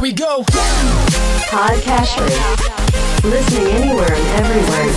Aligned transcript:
Here 0.00 0.08
we 0.08 0.16
go. 0.16 0.40
Podcast 1.52 2.16
Listening 3.20 3.68
anywhere 3.68 4.08
and 4.08 4.26
everywhere. 4.40 4.88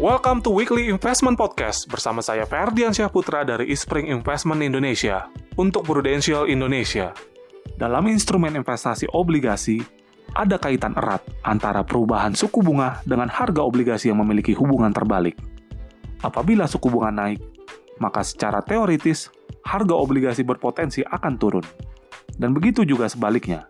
Welcome 0.00 0.40
to 0.40 0.56
Weekly 0.56 0.88
Investment 0.88 1.36
Podcast 1.36 1.84
bersama 1.84 2.24
saya 2.24 2.48
Ferdian 2.48 2.96
Syahputra 2.96 3.44
dari 3.44 3.68
Ispring 3.68 4.08
Investment 4.08 4.64
Indonesia 4.64 5.28
untuk 5.60 5.84
Prudential 5.84 6.48
Indonesia. 6.48 7.12
Dalam 7.76 8.08
instrumen 8.08 8.56
investasi 8.56 9.12
obligasi, 9.12 9.84
ada 10.32 10.56
kaitan 10.56 10.96
erat 10.96 11.20
antara 11.44 11.84
perubahan 11.84 12.32
suku 12.32 12.64
bunga 12.64 13.04
dengan 13.04 13.28
harga 13.28 13.60
obligasi 13.60 14.08
yang 14.08 14.24
memiliki 14.24 14.56
hubungan 14.56 14.96
terbalik. 14.96 15.51
Apabila 16.22 16.70
suku 16.70 16.86
bunga 16.86 17.10
naik, 17.10 17.42
maka 17.98 18.22
secara 18.22 18.62
teoritis 18.62 19.30
harga 19.66 19.94
obligasi 19.94 20.46
berpotensi 20.46 21.02
akan 21.02 21.34
turun. 21.34 21.66
Dan 22.38 22.54
begitu 22.54 22.86
juga 22.86 23.10
sebaliknya. 23.10 23.66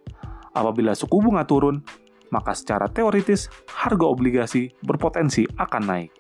Apabila 0.53 0.93
suku 0.93 1.17
bunga 1.21 1.49
turun, 1.49 1.81
maka 2.29 2.53
secara 2.53 2.89
teoritis 2.89 3.49
harga 3.73 4.05
obligasi 4.05 4.73
berpotensi 4.85 5.49
akan 5.57 5.83
naik. 5.85 6.11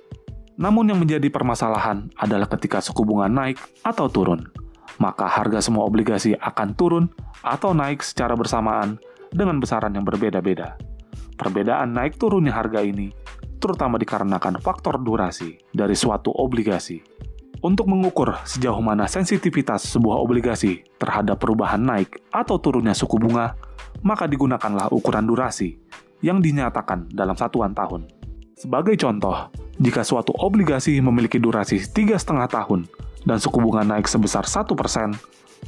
Namun 0.56 0.92
yang 0.92 1.00
menjadi 1.00 1.32
permasalahan 1.32 2.12
adalah 2.20 2.48
ketika 2.48 2.80
suku 2.80 3.04
bunga 3.04 3.28
naik 3.28 3.56
atau 3.84 4.08
turun, 4.08 4.48
maka 5.00 5.24
harga 5.24 5.64
semua 5.64 5.88
obligasi 5.88 6.36
akan 6.36 6.76
turun 6.76 7.04
atau 7.40 7.72
naik 7.72 8.04
secara 8.04 8.36
bersamaan 8.36 9.00
dengan 9.32 9.60
besaran 9.60 9.96
yang 9.96 10.04
berbeda-beda. 10.04 10.76
Perbedaan 11.40 11.96
naik 11.96 12.20
turunnya 12.20 12.52
harga 12.52 12.84
ini 12.84 13.08
terutama 13.62 13.94
dikarenakan 14.02 14.58
faktor 14.58 14.98
durasi 14.98 15.62
dari 15.70 15.94
suatu 15.94 16.34
obligasi. 16.34 16.98
Untuk 17.62 17.86
mengukur 17.86 18.34
sejauh 18.42 18.82
mana 18.82 19.06
sensitivitas 19.06 19.86
sebuah 19.86 20.18
obligasi 20.18 20.82
terhadap 20.98 21.38
perubahan 21.38 21.78
naik 21.78 22.18
atau 22.34 22.58
turunnya 22.58 22.90
suku 22.90 23.22
bunga, 23.22 23.54
maka 24.02 24.26
digunakanlah 24.26 24.90
ukuran 24.90 25.30
durasi 25.30 25.78
yang 26.26 26.42
dinyatakan 26.42 27.06
dalam 27.14 27.38
satuan 27.38 27.70
tahun. 27.70 28.10
Sebagai 28.58 28.98
contoh, 28.98 29.46
jika 29.78 30.02
suatu 30.02 30.34
obligasi 30.42 30.98
memiliki 30.98 31.38
durasi 31.38 31.78
3,5 31.78 32.50
tahun 32.50 32.80
dan 33.22 33.38
suku 33.38 33.58
bunga 33.62 33.86
naik 33.86 34.10
sebesar 34.10 34.42
1%, 34.42 34.66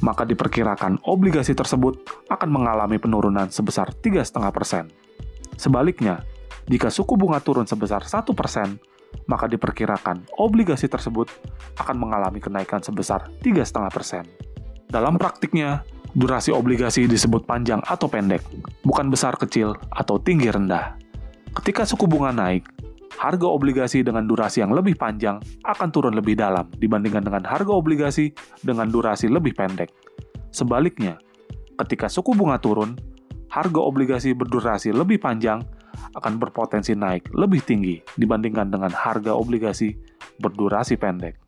maka 0.03 0.27
diperkirakan 0.27 0.99
obligasi 1.07 1.55
tersebut 1.55 2.03
akan 2.27 2.49
mengalami 2.51 2.99
penurunan 2.99 3.47
sebesar 3.47 3.95
3,5%. 4.03 4.91
Sebaliknya, 5.55 6.27
jika 6.65 6.89
suku 6.89 7.13
bunga 7.13 7.37
turun 7.41 7.69
sebesar 7.69 8.01
1%, 8.01 8.25
maka 9.29 9.45
diperkirakan 9.47 10.25
obligasi 10.41 10.89
tersebut 10.89 11.29
akan 11.77 11.95
mengalami 11.95 12.41
kenaikan 12.41 12.81
sebesar 12.81 13.29
3,5%. 13.41 14.25
Dalam 14.89 15.17
praktiknya, 15.17 15.85
durasi 16.15 16.49
obligasi 16.49 17.05
disebut 17.05 17.45
panjang 17.45 17.81
atau 17.85 18.09
pendek, 18.09 18.41
bukan 18.81 19.09
besar 19.09 19.37
kecil 19.37 19.77
atau 19.93 20.17
tinggi 20.17 20.49
rendah. 20.49 20.97
Ketika 21.55 21.87
suku 21.87 22.09
bunga 22.09 22.35
naik, 22.35 22.67
harga 23.15 23.47
obligasi 23.47 24.03
dengan 24.03 24.27
durasi 24.27 24.59
yang 24.59 24.75
lebih 24.75 24.99
panjang 24.99 25.39
akan 25.63 25.89
turun 25.93 26.13
lebih 26.17 26.35
dalam 26.35 26.67
dibandingkan 26.75 27.23
dengan 27.23 27.43
harga 27.47 27.71
obligasi 27.71 28.35
dengan 28.61 28.91
durasi 28.91 29.31
lebih 29.31 29.55
pendek. 29.55 29.91
Sebaliknya, 30.51 31.19
ketika 31.79 32.11
suku 32.11 32.35
bunga 32.35 32.59
turun, 32.59 32.95
harga 33.51 33.79
obligasi 33.79 34.35
berdurasi 34.35 34.91
lebih 34.91 35.19
panjang 35.19 35.63
akan 36.13 36.37
berpotensi 36.37 36.93
naik 36.93 37.33
lebih 37.33 37.65
tinggi 37.65 37.99
dibandingkan 38.19 38.69
dengan 38.69 38.93
harga 38.93 39.33
obligasi 39.33 39.97
berdurasi 40.37 40.99
pendek. 40.99 41.41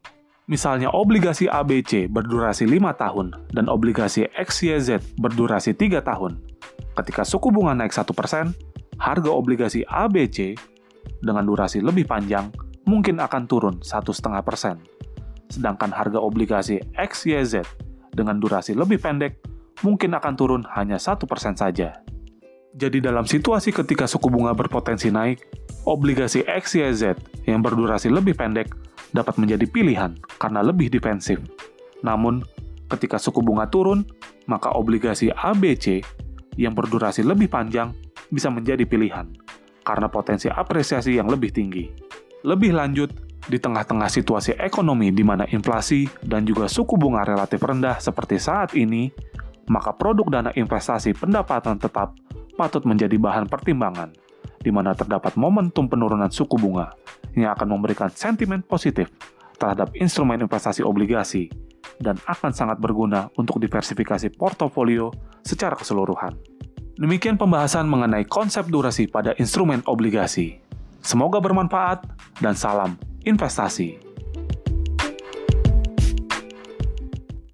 Misalnya 0.47 0.87
obligasi 0.95 1.51
ABC 1.51 2.07
berdurasi 2.07 2.63
5 2.63 2.95
tahun 2.95 3.35
dan 3.51 3.67
obligasi 3.67 4.31
XYZ 4.31 5.19
berdurasi 5.19 5.75
3 5.75 5.99
tahun. 5.99 6.39
Ketika 6.95 7.27
suku 7.27 7.51
bunga 7.51 7.75
naik 7.75 7.91
1%, 7.91 8.55
harga 8.97 9.29
obligasi 9.29 9.83
ABC 9.83 10.55
dengan 11.19 11.43
durasi 11.43 11.83
lebih 11.83 12.07
panjang 12.07 12.47
mungkin 12.87 13.19
akan 13.19 13.43
turun 13.43 13.75
1,5%. 13.83 15.51
Sedangkan 15.51 15.91
harga 15.91 16.19
obligasi 16.23 16.79
XYZ 16.95 17.67
dengan 18.15 18.39
durasi 18.39 18.71
lebih 18.71 19.03
pendek 19.03 19.43
mungkin 19.83 20.15
akan 20.15 20.33
turun 20.39 20.63
hanya 20.73 20.95
1% 20.95 21.27
saja. 21.59 22.01
Jadi 22.75 22.99
dalam 22.99 23.23
situasi 23.23 23.71
ketika 23.71 24.09
suku 24.09 24.27
bunga 24.27 24.51
berpotensi 24.51 25.07
naik, 25.07 25.45
obligasi 25.87 26.43
XYZ 26.43 27.15
yang 27.47 27.63
berdurasi 27.63 28.11
lebih 28.11 28.35
pendek 28.35 28.73
dapat 29.15 29.39
menjadi 29.39 29.63
pilihan 29.69 30.19
karena 30.35 30.59
lebih 30.59 30.91
defensif. 30.91 31.39
Namun, 32.03 32.43
ketika 32.91 33.15
suku 33.15 33.39
bunga 33.39 33.71
turun, 33.71 34.03
maka 34.51 34.75
obligasi 34.75 35.31
ABC 35.31 36.03
yang 36.59 36.75
berdurasi 36.75 37.23
lebih 37.23 37.47
panjang 37.47 37.95
bisa 38.27 38.51
menjadi 38.51 38.83
pilihan 38.83 39.31
karena 39.87 40.11
potensi 40.11 40.51
apresiasi 40.51 41.15
yang 41.15 41.31
lebih 41.31 41.55
tinggi. 41.55 41.87
Lebih 42.43 42.75
lanjut, 42.75 43.09
di 43.47 43.55
tengah-tengah 43.55 44.11
situasi 44.11 44.59
ekonomi 44.59 45.09
di 45.15 45.23
mana 45.23 45.47
inflasi 45.47 46.03
dan 46.19 46.43
juga 46.43 46.67
suku 46.67 46.99
bunga 46.99 47.23
relatif 47.23 47.63
rendah 47.63 47.95
seperti 48.03 48.35
saat 48.35 48.75
ini, 48.75 49.07
maka 49.71 49.95
produk 49.95 50.27
dana 50.27 50.51
investasi 50.51 51.15
pendapatan 51.15 51.79
tetap 51.79 52.11
patut 52.57 52.81
menjadi 52.83 53.13
bahan 53.21 53.45
pertimbangan, 53.45 54.09
di 54.57 54.73
mana 54.73 54.97
terdapat 54.97 55.37
momentum 55.37 55.85
penurunan 55.85 56.33
suku 56.33 56.57
bunga 56.57 56.89
yang 57.37 57.53
akan 57.53 57.77
memberikan 57.77 58.09
sentimen 58.09 58.65
positif 58.65 59.13
terhadap 59.61 59.93
instrumen 59.93 60.41
investasi 60.41 60.81
obligasi 60.81 61.53
dan 62.01 62.17
akan 62.25 62.49
sangat 62.49 62.81
berguna 62.81 63.29
untuk 63.37 63.61
diversifikasi 63.61 64.33
portofolio 64.33 65.13
secara 65.45 65.77
keseluruhan. 65.77 66.33
Demikian 66.97 67.37
pembahasan 67.37 67.85
mengenai 67.85 68.25
konsep 68.25 68.65
durasi 68.73 69.05
pada 69.05 69.37
instrumen 69.37 69.85
obligasi. 69.85 70.57
Semoga 71.05 71.37
bermanfaat 71.37 72.09
dan 72.41 72.57
salam 72.57 72.97
investasi. 73.21 74.06